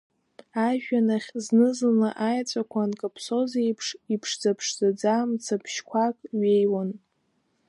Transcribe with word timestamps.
Ажәҩан 0.67 1.07
ахь 1.15 1.31
зны-зынла, 1.43 2.09
аеҵәақәа 2.27 2.79
анкаԥсоз 2.83 3.51
еиԥш, 3.63 3.87
иԥшӡа-ԥшӡаӡа 4.13 5.15
мцаԥшьқәак 5.29 6.17
ҩеиуан. 6.39 6.89